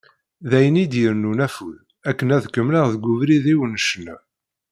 [0.49, 1.77] D ayen i yi-d-irennun afud,
[2.09, 4.15] akken ad kemmleɣ deg ubrid-iw n ccna.